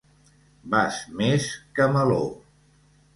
[0.75, 1.45] Vas més
[1.77, 2.23] que Meló.